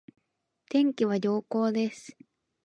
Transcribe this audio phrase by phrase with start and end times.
[0.71, 2.17] 天気は良好です